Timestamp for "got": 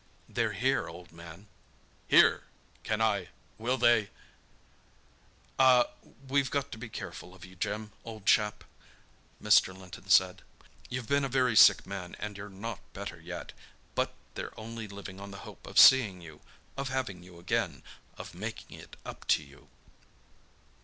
6.49-6.71